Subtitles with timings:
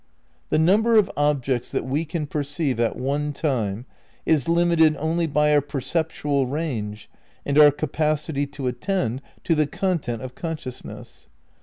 [0.49, 3.85] The number of objects that we can perceive at one time
[4.25, 7.07] is limited only by our perceptual range
[7.45, 11.29] and our capacity to attend to the content of consciousness.